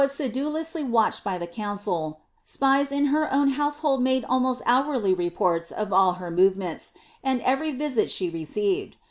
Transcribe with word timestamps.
She 0.01 0.23
wu 0.23 0.29
•eduloQily 0.31 0.89
watched 0.89 1.23
by 1.23 1.37
the 1.37 1.45
eooncil, 1.45 2.15
spies 2.43 2.91
in 2.91 3.05
her 3.13 3.31
own 3.31 3.49
household 3.49 4.01
made 4.01 4.25
almost 4.25 4.63
hourly 4.65 5.13
reports 5.13 5.69
of 5.71 5.93
all 5.93 6.13
her 6.13 6.31
moTements, 6.31 6.93
and 7.23 7.39
every 7.41 7.71
risit 7.71 8.09
she 8.09 8.27
received. 8.27 8.97